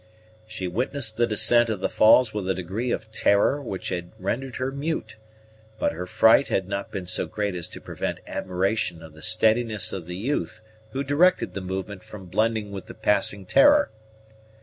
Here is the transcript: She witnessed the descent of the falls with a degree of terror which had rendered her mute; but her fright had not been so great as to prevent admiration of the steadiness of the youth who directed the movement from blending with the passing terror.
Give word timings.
She 0.47 0.67
witnessed 0.67 1.17
the 1.17 1.27
descent 1.27 1.69
of 1.69 1.79
the 1.79 1.87
falls 1.87 2.33
with 2.33 2.49
a 2.49 2.55
degree 2.55 2.89
of 2.89 3.11
terror 3.11 3.61
which 3.61 3.89
had 3.89 4.13
rendered 4.17 4.55
her 4.55 4.71
mute; 4.71 5.15
but 5.77 5.91
her 5.91 6.07
fright 6.07 6.47
had 6.47 6.67
not 6.67 6.89
been 6.91 7.05
so 7.05 7.27
great 7.27 7.53
as 7.53 7.67
to 7.67 7.79
prevent 7.79 8.17
admiration 8.25 9.03
of 9.03 9.13
the 9.13 9.21
steadiness 9.21 9.93
of 9.93 10.07
the 10.07 10.17
youth 10.17 10.59
who 10.93 11.03
directed 11.03 11.53
the 11.53 11.61
movement 11.61 12.03
from 12.03 12.25
blending 12.25 12.71
with 12.71 12.87
the 12.87 12.95
passing 12.95 13.45
terror. 13.45 13.91